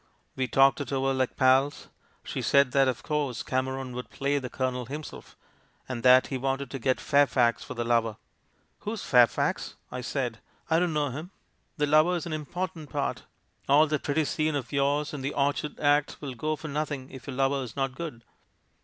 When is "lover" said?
7.83-8.17, 11.85-12.15